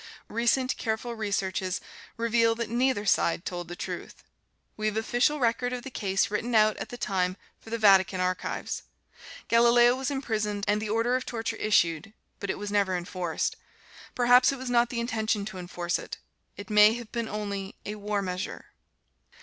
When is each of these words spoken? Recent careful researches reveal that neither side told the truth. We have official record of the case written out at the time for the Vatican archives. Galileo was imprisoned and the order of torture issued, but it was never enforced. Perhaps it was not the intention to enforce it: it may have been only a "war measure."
Recent 0.29 0.77
careful 0.77 1.13
researches 1.13 1.79
reveal 2.17 2.55
that 2.55 2.71
neither 2.71 3.05
side 3.05 3.45
told 3.45 3.67
the 3.67 3.75
truth. 3.75 4.23
We 4.75 4.87
have 4.87 4.97
official 4.97 5.39
record 5.39 5.73
of 5.73 5.83
the 5.83 5.91
case 5.91 6.31
written 6.31 6.55
out 6.55 6.75
at 6.77 6.89
the 6.89 6.97
time 6.97 7.37
for 7.59 7.69
the 7.69 7.77
Vatican 7.77 8.19
archives. 8.19 8.81
Galileo 9.47 9.95
was 9.95 10.09
imprisoned 10.09 10.65
and 10.67 10.81
the 10.81 10.89
order 10.89 11.15
of 11.15 11.27
torture 11.27 11.57
issued, 11.57 12.13
but 12.39 12.49
it 12.49 12.57
was 12.57 12.71
never 12.71 12.97
enforced. 12.97 13.55
Perhaps 14.15 14.51
it 14.51 14.57
was 14.57 14.71
not 14.71 14.89
the 14.89 14.99
intention 14.99 15.45
to 15.45 15.59
enforce 15.59 15.99
it: 15.99 16.17
it 16.57 16.71
may 16.71 16.95
have 16.95 17.11
been 17.11 17.27
only 17.27 17.75
a 17.85 17.93
"war 17.93 18.23
measure." 18.23 18.71